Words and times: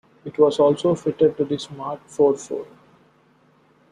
It 0.25 0.39
was 0.39 0.57
also 0.59 0.95
fitted 0.95 1.37
to 1.37 1.45
the 1.45 1.59
Smart 1.59 2.01
Forfour. 2.09 2.65